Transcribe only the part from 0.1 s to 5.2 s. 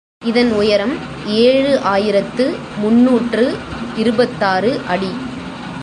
இதன் உயரம் ஏழு ஆயிரத்து முன்னூற்று இருபத்தாறு அடி.